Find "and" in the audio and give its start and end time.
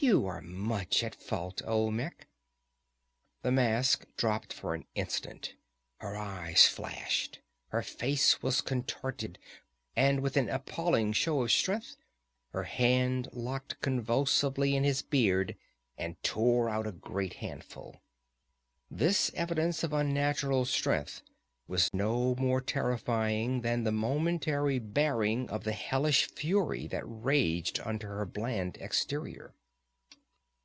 9.96-10.20, 15.96-16.22